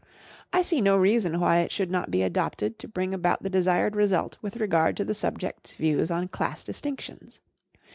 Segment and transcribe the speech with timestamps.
[0.51, 3.95] I see no reason why it should not he adopted to bring about the desired
[3.95, 7.39] result with regard to the subject's views on class distinctions.